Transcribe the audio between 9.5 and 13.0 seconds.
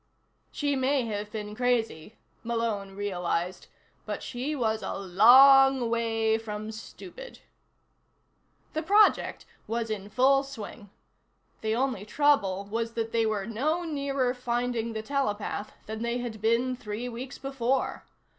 was in full swing. The only trouble was